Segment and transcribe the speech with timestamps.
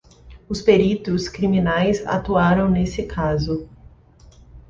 [0.49, 3.69] Os peritos criminais atuaram nesse caso.